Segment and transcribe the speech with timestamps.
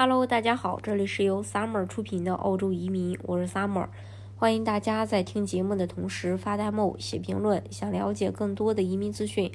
[0.00, 3.88] Hello，大家好，这里是由 Summer 出品的澳洲移民，我是 Summer，
[4.36, 7.60] 欢迎大家在听节目的同时发弹幕、写评论。
[7.68, 9.50] 想了解更多的移民资讯，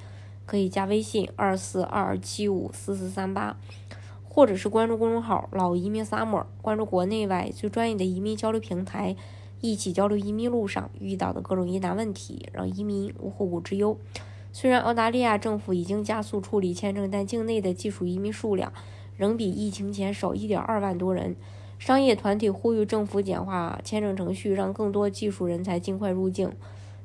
[0.45, 3.57] 可以加微信二四二二七五四四三八，
[4.27, 9.15] 或者是关注公众号“老移民 Summer”，关注国内外最专业的移民交流平台，
[9.61, 13.97] 一起交流移民路上遇到的各种疑难问题，让移民无后顾之忧。
[14.51, 18.73] 虽然澳大利亚政府已经加速处理签证，但境内的技术移民数量
[19.17, 21.35] 仍比疫情前少1.2万多人。
[21.79, 26.51] 商业团体呼吁政府简化签证程序，让更多技术人才尽快入境。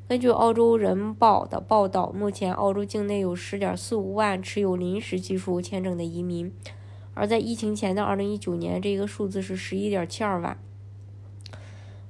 [0.07, 6.53] 根据澳洲人报的报道，目前澳洲境内有10.45万持有临时技术签证的移民，
[7.15, 10.59] 而在疫情前的2019年，这个数字是11.72万。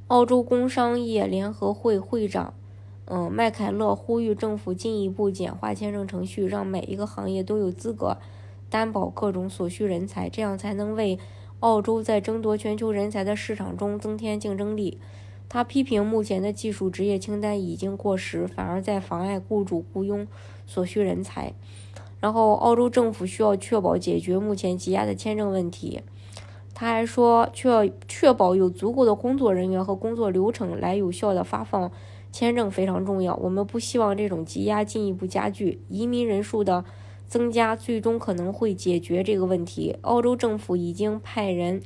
[0.08, 2.54] 澳洲工商业联合会会长。
[3.06, 8.18] 嗯，麦凯勒呼吁政府进一步简化签证程序，让每一个行业都有资格
[8.70, 11.18] 担保各种所需人才，这样才能为
[11.60, 14.98] 澳洲在争夺全球人才的市场中增添竞争力。
[15.48, 20.26] 他批评目前的技术职业清单已经过时，反而在妨碍雇主雇佣
[20.66, 21.54] 所需人才。
[22.20, 26.02] 然后，澳洲政府需要确保解决目前积压的签证问题。
[26.74, 31.90] 他还说，确确保有足够的工作人员和工作流程来有效的发放。
[32.30, 35.80] 签证非常重要，我们不希望这种积压进一步加剧。
[35.88, 36.84] 移民人数的
[37.28, 39.96] 增加最终可能会解决这个问题。
[40.00, 41.82] 澳洲政府已经派人，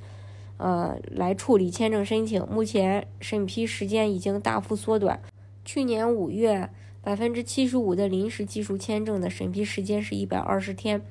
[0.57, 5.21] 呃，来处理签证申请，目前审批时间已经大幅缩短。
[5.65, 6.71] 去年五月，
[7.03, 11.03] 百分之七十五的临时技术签证的审批时间是一百二十天，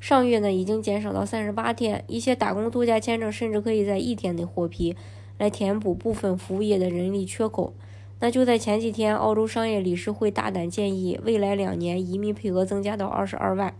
[0.00, 2.02] 上月呢已经减少到三十八天。
[2.08, 4.96] 一些打工度假签证甚至可以在一天内获批，
[5.36, 7.74] 来填补部分服务业的人力缺口。
[8.20, 13.74] 那就在前几天，澳洲商业理事会大胆建议，未来两年移民配额增加到二十二万。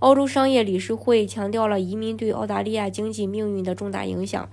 [0.00, 4.48] 澳洲商业理事会强调了移民对澳大利亚经济命运的重大影响。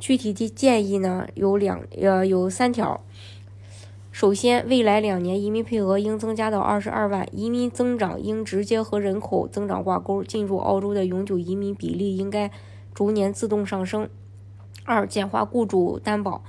[0.00, 3.00] 具体的建议呢有两呃有三条。
[4.10, 12.50] 首先，未来两年移民配额应增加到二十二万，移民增长应直接和人口增长挂钩，进入澳洲的永久移民比例应该
[12.92, 14.08] 逐年自动上升。
[14.84, 16.42] 二、简化雇主担保。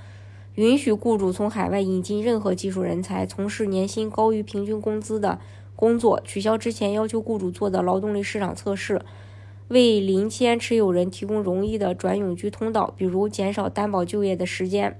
[0.59, 5.39] 允许雇主从海外引进任何技术人才从事年薪高于平均工资的
[5.73, 9.01] 工作，取消之前要求雇主做的劳动力市场测试，
[9.69, 14.99] 为临签持有人提供容易的转永居通道，比如减少担保就业的时间。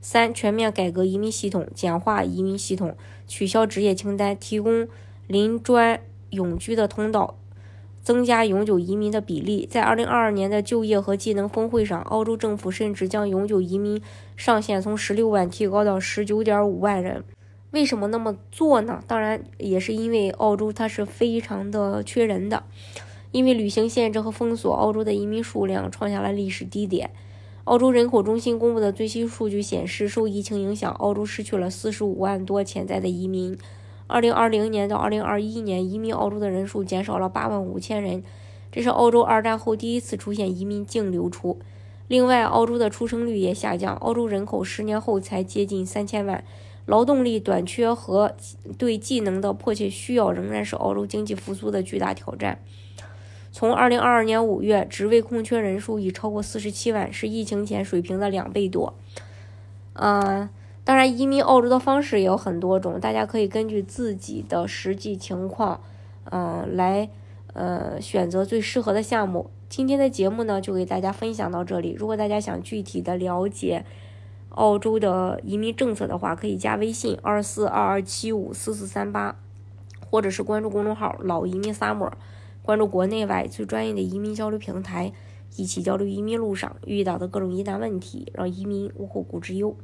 [0.00, 4.86] 三、全面改革移民系统，简化移民系统，取消职业清单，提供
[5.26, 6.00] 临专
[6.30, 7.34] 永居的通道。
[8.02, 14.00] 增加永久移民的比例，在二零二二年的就业和技能峰会上，澳洲政府甚至将永久移民
[14.36, 17.22] 上限从十六万提高到十九点五万人。
[17.72, 19.00] 为什么那么做呢？
[19.06, 22.64] 当然也是因为澳洲它是非常的缺人的，
[23.30, 27.10] 因为旅行限制和封锁，澳洲的移民数量创下了历史低点。
[27.64, 33.56] 澳洲人口中心公布的最新数据显示，受疫情影响，澳洲失去了四十五万多潜在的移民。
[34.10, 38.24] 二零二零年到二零二一年，移民澳洲的人数减少了八万五千人，
[38.72, 41.60] 这是澳洲二战后第一次出现移民净流出。
[42.08, 46.42] 另外，澳洲的出生率也下降，澳洲人口十年后才接近三千万，
[46.86, 48.34] 劳动力短缺和
[48.76, 52.58] 对技能的迫切需要仍然是澳洲经济复苏的巨大挑战。
[53.52, 58.94] 从二零二二年五月，职位空缺人数已超过四十七万，是疫情前水平的两倍多。
[59.92, 60.48] 嗯。
[60.90, 65.80] 当然，移民澳洲的方式也有很多种，大家可以根据自己的实际情况，
[66.24, 67.08] 嗯，来
[67.52, 69.50] 呃选择最适合的项目。
[69.68, 71.94] 今天的节目呢，就给大家分享到这里。
[71.96, 73.84] 如果大家想具体的了解
[74.48, 79.36] 澳洲的移民政策的话，可以加微信二四二二七五四四三八，
[80.10, 82.10] 或者是关注公众号“老移民 summer”，
[82.62, 85.12] 关注国内外最专业的移民交流平台，
[85.54, 89.76] 一起交流移民路上遇到的各种疑难问题，让移民无后顾之忧。